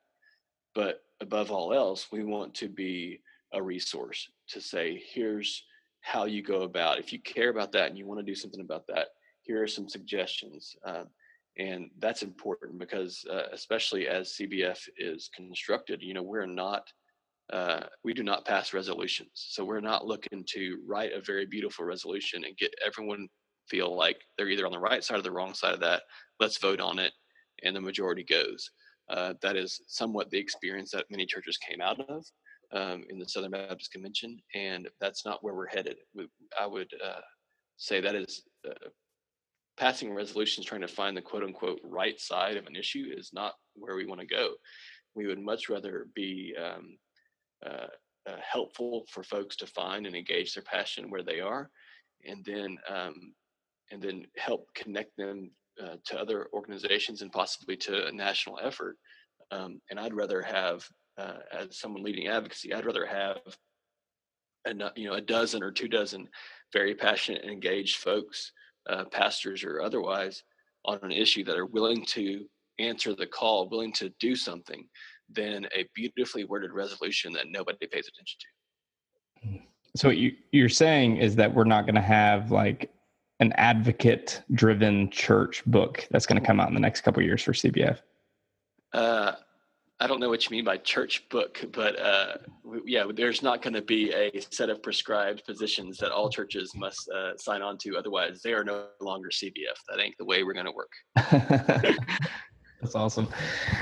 [0.75, 3.21] But above all else, we want to be
[3.53, 5.63] a resource to say, here's
[6.01, 6.99] how you go about.
[6.99, 9.07] If you care about that and you want to do something about that,
[9.41, 10.75] here are some suggestions.
[10.85, 11.03] Uh,
[11.57, 16.83] and that's important because, uh, especially as CBF is constructed, you know, we're not
[17.51, 19.31] uh, we do not pass resolutions.
[19.33, 23.27] So we're not looking to write a very beautiful resolution and get everyone
[23.67, 26.03] feel like they're either on the right side or the wrong side of that.
[26.39, 27.11] Let's vote on it,
[27.63, 28.69] and the majority goes.
[29.09, 32.25] Uh, that is somewhat the experience that many churches came out of
[32.71, 35.97] um, in the Southern Baptist Convention, and that's not where we're headed.
[36.59, 37.19] I would uh,
[37.75, 38.89] say that is uh,
[39.77, 43.53] passing resolutions trying to find the quote unquote right side of an issue is not
[43.75, 44.53] where we want to go.
[45.15, 46.97] We would much rather be um,
[47.65, 47.87] uh,
[48.29, 51.69] uh, helpful for folks to find and engage their passion where they are,
[52.25, 53.33] and then um,
[53.91, 58.97] and then help connect them uh, to other organizations and possibly to a national effort.
[59.51, 63.39] Um, and I'd rather have, uh, as someone leading advocacy, I'd rather have
[64.65, 66.27] a you know a dozen or two dozen
[66.71, 68.51] very passionate and engaged folks,
[68.89, 70.43] uh, pastors or otherwise,
[70.85, 72.45] on an issue that are willing to
[72.79, 74.87] answer the call, willing to do something,
[75.29, 79.47] than a beautifully worded resolution that nobody pays attention to.
[79.47, 79.65] Hmm.
[79.95, 82.91] So what you, you're saying is that we're not going to have like
[83.39, 87.41] an advocate driven church book that's going to come out in the next couple years
[87.41, 87.99] for CBF.
[88.93, 89.33] Uh,
[90.01, 92.33] I don't know what you mean by church book, but uh,
[92.87, 97.07] yeah, there's not going to be a set of prescribed positions that all churches must
[97.09, 97.95] uh, sign on to.
[97.95, 99.77] Otherwise, they are no longer CBF.
[99.87, 100.91] That ain't the way we're going to work.
[102.81, 103.27] That's awesome.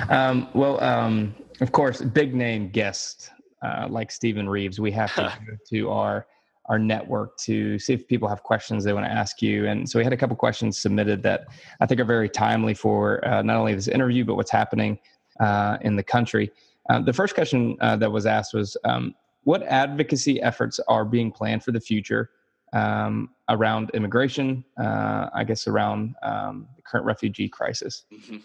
[0.09, 5.33] Um, well, um, of course, big name guest uh, like Stephen Reeves, we have to
[5.47, 6.27] go to our
[6.65, 9.65] our network to see if people have questions they want to ask you.
[9.65, 11.47] And so we had a couple questions submitted that
[11.79, 14.99] I think are very timely for uh, not only this interview but what's happening
[15.39, 16.51] uh, in the country.
[16.89, 21.31] Uh, the first question uh, that was asked was, um, "What advocacy efforts are being
[21.31, 22.31] planned for the future?"
[22.71, 28.03] Um, around immigration, uh, I guess around um, the current refugee crisis.
[28.13, 28.37] Mm-hmm.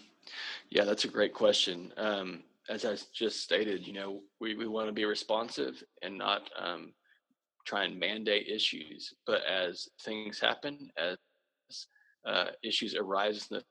[0.71, 1.93] Yeah, that's a great question.
[1.97, 6.49] Um, as I just stated, you know, we, we want to be responsive and not
[6.57, 6.93] um,
[7.65, 9.13] try and mandate issues.
[9.25, 11.17] But as things happen, as
[12.25, 13.63] uh, issues arise in the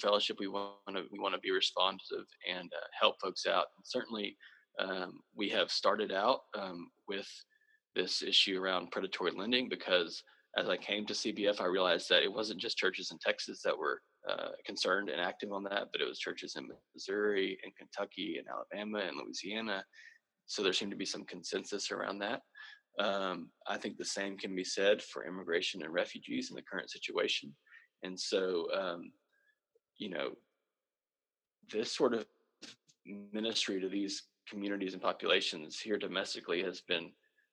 [0.00, 3.66] fellowship, we want to we want to be responsive and uh, help folks out.
[3.76, 4.36] And certainly,
[4.78, 7.28] um, we have started out um, with
[7.94, 10.22] this issue around predatory lending because
[10.56, 13.76] as I came to CBF, I realized that it wasn't just churches in Texas that
[13.76, 18.36] were uh, concerned and active on that, but it was churches in Missouri and Kentucky
[18.38, 19.84] and Alabama and Louisiana.
[20.46, 22.40] So there seemed to be some consensus around that.
[22.98, 26.90] Um, I think the same can be said for immigration and refugees in the current
[26.90, 27.54] situation.
[28.02, 29.10] And so, um,
[29.98, 30.30] you know,
[31.72, 32.26] this sort of
[33.32, 37.10] ministry to these communities and populations here domestically has been,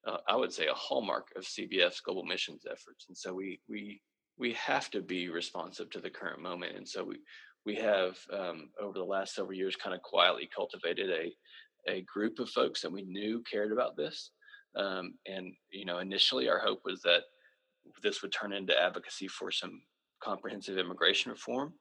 [0.08, 3.06] uh, I would say, a hallmark of CBF's global missions efforts.
[3.08, 4.01] And so we we
[4.38, 6.75] we have to be responsive to the current moment.
[6.75, 7.19] And so we
[7.65, 11.34] we have um, over the last several years kind of quietly cultivated a
[11.88, 14.32] a group of folks that we knew cared about this.
[14.75, 17.23] Um, and you know, initially our hope was that
[18.01, 19.82] this would turn into advocacy for some
[20.21, 21.73] comprehensive immigration reform.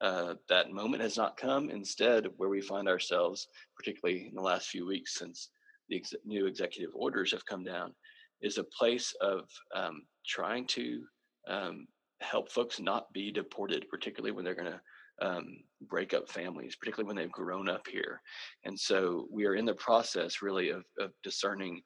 [0.00, 1.70] Uh, that moment has not come.
[1.70, 5.50] Instead, where we find ourselves, particularly in the last few weeks since
[5.88, 7.92] the ex- new executive orders have come down,
[8.40, 11.02] is a place of um, trying to
[11.48, 11.86] um,
[12.20, 14.80] help folks not be deported, particularly when they're going to
[15.26, 18.22] um, break up families, particularly when they've grown up here.
[18.64, 21.82] And so we are in the process really of, of discerning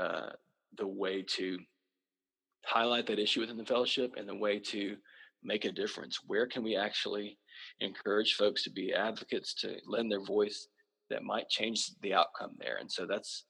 [0.00, 0.30] uh,
[0.78, 1.58] the way to
[2.64, 4.96] highlight that issue within the fellowship and the way to
[5.42, 6.20] make a difference?
[6.26, 7.38] Where can we actually
[7.80, 10.68] encourage folks to be advocates, to lend their voice
[11.10, 12.78] that might change the outcome there?
[12.80, 13.44] And so that's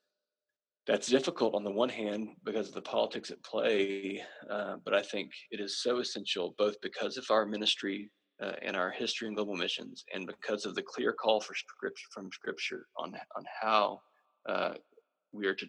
[0.86, 4.20] that's difficult on the one hand because of the politics at play,
[4.50, 8.10] uh, but I think it is so essential both because of our ministry
[8.42, 12.08] uh, and our history and global missions, and because of the clear call for scripture
[12.12, 14.00] from Scripture on on how
[14.48, 14.74] uh,
[15.32, 15.66] we are to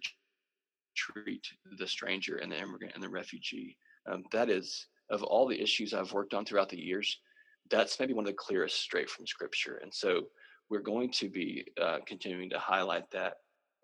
[0.96, 1.46] treat
[1.78, 3.78] the stranger and the immigrant and the refugee.
[4.12, 7.20] Um, that is of all the issues I've worked on throughout the years,
[7.70, 10.24] that's maybe one of the clearest straight from Scripture, and so
[10.70, 13.36] we're going to be uh, continuing to highlight that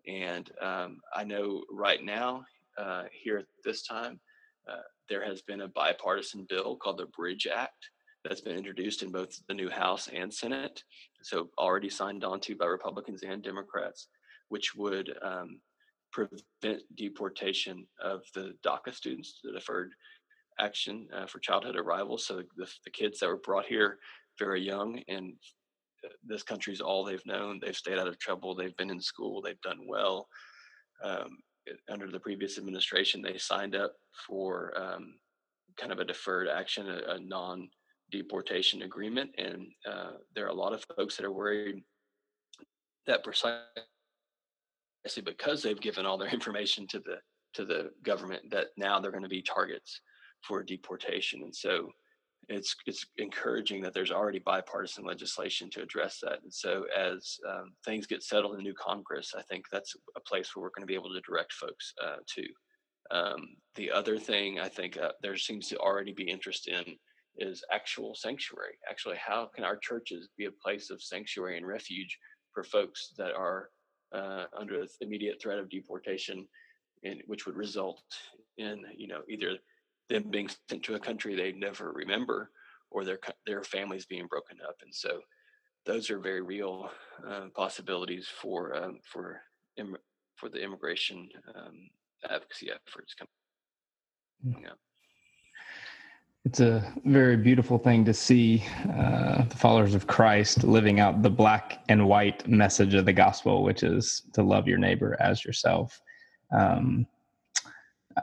[0.07, 2.45] and um, I know right now,
[2.77, 4.19] uh, here at this time,
[4.69, 7.89] uh, there has been a bipartisan bill called the Bridge Act
[8.23, 10.83] that's been introduced in both the new House and Senate.
[11.21, 14.07] So already signed onto by Republicans and Democrats,
[14.49, 15.59] which would um,
[16.11, 19.93] prevent deportation of the DACA students, the deferred
[20.59, 22.25] action uh, for childhood arrivals.
[22.25, 23.97] So the, the kids that were brought here
[24.37, 25.33] very young and
[26.23, 27.59] this country's all they've known.
[27.61, 28.55] They've stayed out of trouble.
[28.55, 29.41] They've been in school.
[29.41, 30.27] They've done well.
[31.03, 31.37] Um,
[31.89, 33.93] under the previous administration, they signed up
[34.27, 35.15] for um,
[35.77, 37.69] kind of a deferred action, a, a non
[38.11, 39.31] deportation agreement.
[39.37, 41.83] And uh, there are a lot of folks that are worried
[43.07, 43.63] that precisely
[45.23, 47.17] because they've given all their information to the
[47.55, 50.01] to the government that now they're going to be targets
[50.41, 51.43] for deportation.
[51.43, 51.89] And so
[52.47, 56.41] it's it's encouraging that there's already bipartisan legislation to address that.
[56.43, 60.55] And so as um, things get settled in new Congress, I think that's a place
[60.55, 62.43] where we're going to be able to direct folks uh, to.
[63.11, 66.83] Um, the other thing I think uh, there seems to already be interest in
[67.37, 68.77] is actual sanctuary.
[68.89, 72.17] Actually, how can our churches be a place of sanctuary and refuge
[72.53, 73.69] for folks that are
[74.13, 76.47] uh, under immediate threat of deportation,
[77.03, 78.01] and which would result
[78.57, 79.57] in you know either
[80.09, 82.51] them being sent to a country they never remember
[82.91, 85.19] or their their families being broken up and so
[85.85, 86.89] those are very real
[87.27, 89.41] uh, possibilities for um, for
[89.77, 89.97] Im-
[90.35, 91.89] for the immigration um,
[92.29, 94.53] advocacy efforts hmm.
[94.53, 94.77] coming up.
[96.45, 98.63] It's a very beautiful thing to see
[98.97, 103.61] uh, the followers of Christ living out the black and white message of the gospel,
[103.61, 106.01] which is to love your neighbor as yourself.
[106.57, 107.05] Um,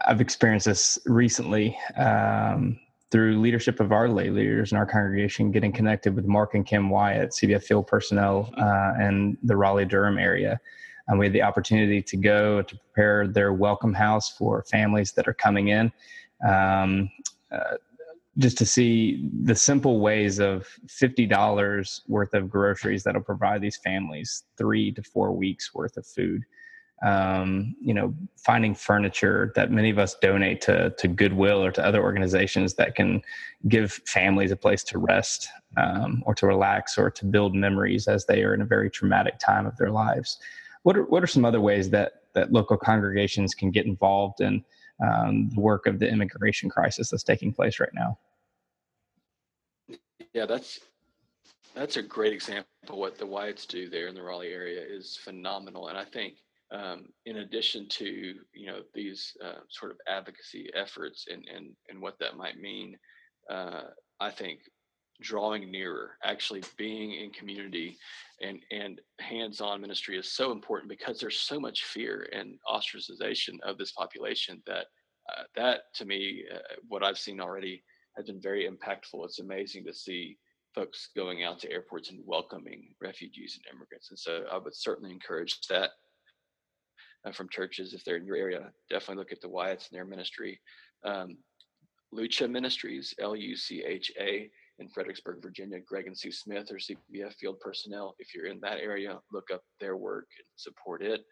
[0.07, 2.79] I've experienced this recently um,
[3.11, 6.91] through leadership of our lay leaders in our congregation, getting connected with Mark and Kim
[6.91, 10.61] Wyatt, CBF field personnel uh, in the Raleigh Durham area.
[11.09, 15.29] And we had the opportunity to go to prepare their welcome house for families that
[15.29, 15.93] are coming in.
[16.47, 17.11] Um,
[17.53, 17.77] uh,
[18.39, 24.43] just to see the simple ways of $50 worth of groceries that'll provide these families
[24.59, 26.45] three to four weeks worth of food
[27.03, 31.85] um, you know, finding furniture that many of us donate to to Goodwill or to
[31.85, 33.23] other organizations that can
[33.69, 38.25] give families a place to rest um, or to relax or to build memories as
[38.25, 40.39] they are in a very traumatic time of their lives.
[40.85, 44.65] What are what are some other ways that that local congregations can get involved in
[45.07, 48.19] um, the work of the immigration crisis that's taking place right now?
[50.33, 50.81] Yeah, that's
[51.75, 52.67] that's a great example.
[52.89, 56.37] What the Wyatts do there in the Raleigh area is phenomenal, and I think
[56.73, 62.01] um, in addition to you know these uh, sort of advocacy efforts and and and
[62.01, 62.97] what that might mean,
[63.51, 63.83] uh,
[64.21, 64.61] I think
[65.21, 67.97] drawing nearer, actually being in community
[68.43, 73.79] and and hands-on ministry is so important because there's so much fear and ostracization of
[73.79, 74.87] this population that
[75.31, 77.83] uh, that to me, uh, what I've seen already
[78.17, 79.25] has been very impactful.
[79.25, 80.37] It's amazing to see
[80.75, 85.13] folks going out to airports and welcoming refugees and immigrants, and so I would certainly
[85.13, 85.91] encourage that
[87.27, 88.71] uh, from churches if they're in your area.
[88.89, 90.61] Definitely look at the Wyatts and their ministry.
[91.05, 91.37] Um,
[92.15, 95.79] Lucha Ministries, L U C H A, in Fredericksburg, Virginia.
[95.81, 98.15] Greg and Sue Smith are CBF field personnel.
[98.19, 101.23] If you're in that area, look up their work and support it.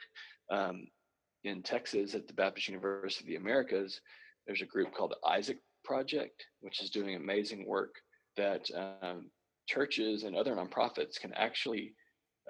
[0.50, 0.86] Um,
[1.44, 4.00] in Texas, at the Baptist University of the Americas,
[4.46, 7.94] there's a group called the Isaac Project, which is doing amazing work
[8.36, 8.66] that
[9.02, 9.30] um,
[9.66, 11.94] churches and other nonprofits can actually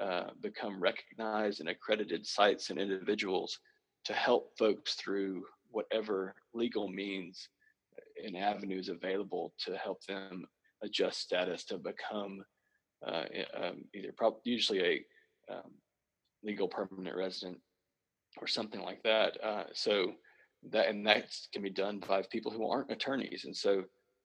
[0.01, 3.59] uh, become recognized and accredited sites and individuals
[4.05, 7.49] to help folks through whatever legal means
[8.24, 10.45] and avenues available to help them
[10.82, 12.45] adjust status to become
[13.07, 13.24] uh,
[13.61, 15.72] um, either prob- usually a um,
[16.42, 17.59] legal permanent resident
[18.40, 19.42] or something like that.
[19.42, 20.12] Uh, so
[20.70, 23.84] that and that can be done by people who aren't attorneys, and so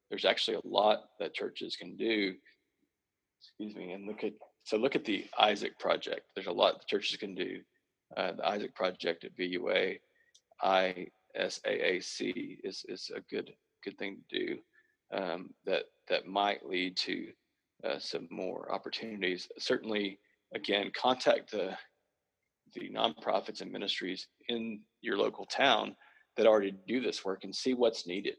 [0.10, 2.34] there's actually a lot that churches can do.
[3.42, 4.34] Excuse me, and look at
[4.70, 6.28] so look at the Isaac Project.
[6.36, 7.60] There's a lot the churches can do.
[8.16, 9.96] Uh, the Isaac Project at BUA,
[10.64, 13.52] ISAAC is is a good
[13.84, 14.58] good thing to do.
[15.12, 17.30] um, that that might lead to
[17.84, 19.48] uh, some more opportunities.
[19.58, 20.20] Certainly,
[20.54, 21.76] again, contact the
[22.76, 25.96] the nonprofits and ministries in your local town
[26.38, 28.36] that already do this work and see what's needed.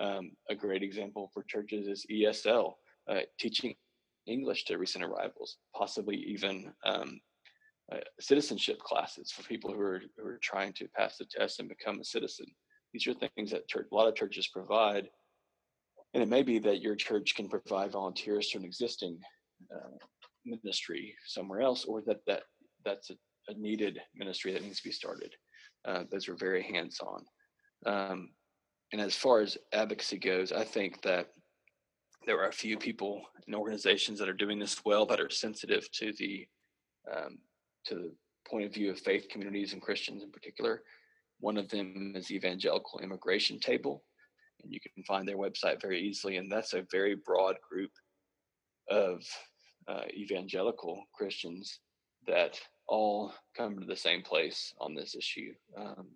[0.00, 2.74] Um, a great example for churches is ESL,
[3.08, 3.76] uh, teaching
[4.28, 7.20] English to recent arrivals, possibly even um,
[7.92, 11.68] uh, citizenship classes for people who are, who are trying to pass the test and
[11.68, 12.46] become a citizen.
[12.92, 15.08] These are things that church, a lot of churches provide.
[16.14, 19.18] And it may be that your church can provide volunteers to an existing
[19.74, 19.96] uh,
[20.44, 22.42] ministry somewhere else, or that, that
[22.84, 23.14] that's a,
[23.48, 25.34] a, needed ministry that needs to be started.
[25.86, 27.24] Uh, those are very hands on.
[27.86, 28.30] Um,
[28.92, 31.28] and as far as advocacy goes, I think that
[32.28, 35.90] there are a few people and organizations that are doing this well that are sensitive
[35.92, 36.46] to the
[37.10, 37.38] um,
[37.86, 38.12] to the
[38.46, 40.82] point of view of faith communities and Christians in particular.
[41.40, 44.04] One of them is Evangelical Immigration Table,
[44.62, 46.36] and you can find their website very easily.
[46.36, 47.92] And that's a very broad group
[48.90, 49.22] of
[49.88, 51.80] uh, evangelical Christians
[52.26, 56.08] that all come to the same place on this issue, um,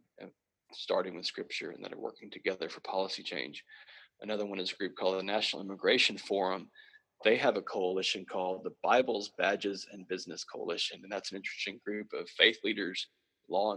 [0.73, 3.65] starting with Scripture, and that are working together for policy change.
[4.23, 6.69] Another one is a group called the National Immigration Forum,
[7.25, 11.01] they have a coalition called the Bibles, Badges, and Business Coalition.
[11.03, 13.09] And that's an interesting group of faith leaders,
[13.49, 13.77] law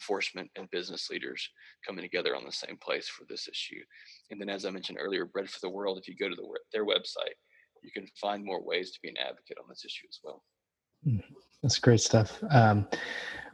[0.00, 1.48] enforcement, and business leaders
[1.86, 3.80] coming together on the same place for this issue.
[4.30, 6.46] And then, as I mentioned earlier, Bread for the World, if you go to the,
[6.72, 7.36] their website,
[7.82, 10.42] you can find more ways to be an advocate on this issue as well.
[11.04, 11.18] Hmm.
[11.62, 12.42] That's great stuff.
[12.50, 12.86] Um,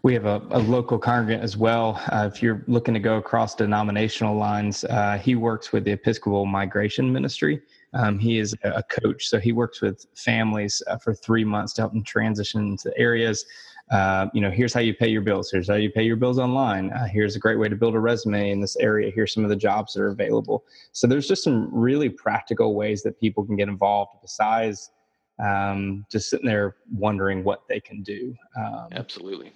[0.02, 2.00] we have a, a, local congregant as well.
[2.10, 6.46] Uh, if you're looking to go across denominational lines, uh, he works with the Episcopal
[6.46, 7.60] Migration Ministry.
[7.92, 11.82] Um, he is a coach, so he works with families uh, for three months to
[11.82, 13.44] help them transition into areas.
[13.90, 15.50] Uh, you know, here's how you pay your bills.
[15.50, 16.92] Here's how you pay your bills online.
[16.92, 19.10] Uh, here's a great way to build a resume in this area.
[19.12, 20.64] Here's some of the jobs that are available.
[20.92, 24.90] So there's just some really practical ways that people can get involved besides
[25.44, 28.34] um, just sitting there wondering what they can do.
[28.56, 29.52] Um, Absolutely.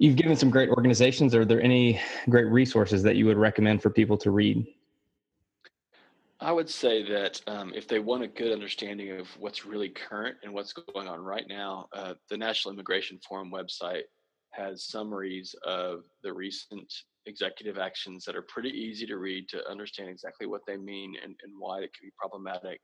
[0.00, 1.34] You've given some great organizations.
[1.34, 4.66] Are there any great resources that you would recommend for people to read?
[6.40, 10.38] I would say that um, if they want a good understanding of what's really current
[10.42, 14.04] and what's going on right now, uh, the National Immigration Forum website
[14.52, 16.90] has summaries of the recent
[17.26, 21.34] executive actions that are pretty easy to read to understand exactly what they mean and,
[21.42, 22.80] and why it can be problematic,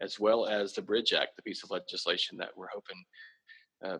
[0.00, 3.04] as well as the Bridge Act, the piece of legislation that we're hoping
[3.84, 3.98] uh,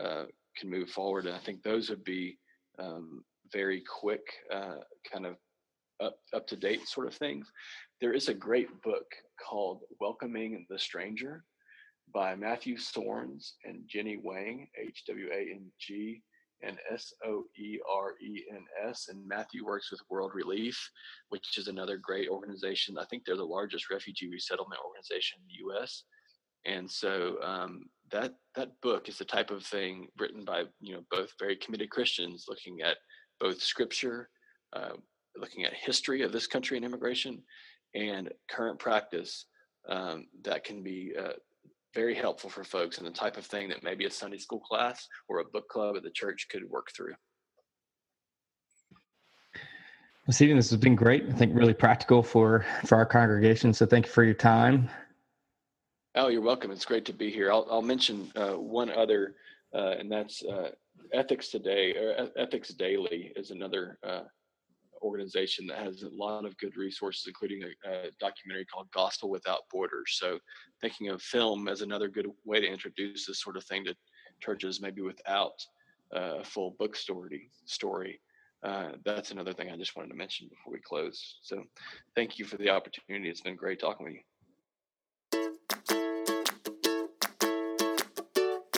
[0.00, 0.26] uh,
[0.56, 1.26] can move forward.
[1.26, 2.38] And I think those would be
[2.78, 4.76] um, very quick, uh,
[5.10, 5.36] kind of
[6.00, 7.50] up up to date sort of things.
[8.00, 9.06] There is a great book
[9.42, 11.44] called Welcoming the Stranger
[12.12, 16.22] by Matthew Soerens and Jenny Hwang, H W A N G
[16.62, 19.08] and S O E R E N S.
[19.08, 20.78] And Matthew works with World Relief,
[21.28, 22.98] which is another great organization.
[22.98, 26.04] I think they're the largest refugee resettlement organization in the U.S.
[26.64, 31.02] And so um, that that book is the type of thing written by you know
[31.10, 32.96] both very committed Christians looking at
[33.40, 34.28] both Scripture,
[34.72, 34.92] uh,
[35.36, 37.42] looking at history of this country and immigration
[37.94, 39.46] and current practice
[39.88, 41.32] um, that can be uh,
[41.94, 45.06] very helpful for folks and the type of thing that maybe a Sunday school class
[45.28, 47.14] or a book club at the church could work through.
[50.26, 51.24] Well, Stephen, this has been great.
[51.28, 53.72] I think really practical for for our congregation.
[53.72, 54.90] So thank you for your time.
[56.18, 56.70] Oh, you're welcome.
[56.70, 57.52] It's great to be here.
[57.52, 59.34] I'll, I'll mention uh, one other,
[59.74, 60.70] uh, and that's uh,
[61.12, 64.22] Ethics Today or Ethics Daily is another uh,
[65.02, 69.68] organization that has a lot of good resources, including a, a, documentary called Gospel Without
[69.70, 70.16] Borders.
[70.18, 70.38] So,
[70.80, 73.94] thinking of film as another good way to introduce this sort of thing to
[74.40, 75.62] churches, maybe without
[76.16, 77.50] uh, a full book story.
[77.66, 78.22] Story.
[78.62, 81.40] Uh, that's another thing I just wanted to mention before we close.
[81.42, 81.62] So,
[82.14, 83.28] thank you for the opportunity.
[83.28, 84.20] It's been great talking with you.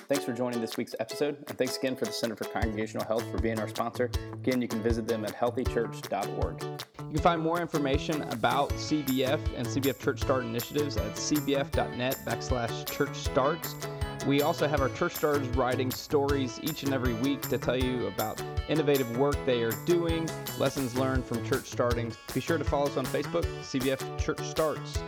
[0.09, 3.31] Thanks for joining this week's episode, and thanks again for the Center for Congregational Health
[3.31, 4.11] for being our sponsor.
[4.33, 6.63] Again, you can visit them at healthychurch.org.
[6.63, 12.91] You can find more information about CBF and CBF Church Start initiatives at cbf.net backslash
[12.91, 13.75] church starts.
[14.27, 18.07] We also have our church starters writing stories each and every week to tell you
[18.07, 20.27] about innovative work they are doing,
[20.59, 22.15] lessons learned from church starting.
[22.33, 25.03] Be sure to follow us on Facebook, CBF Church Starts.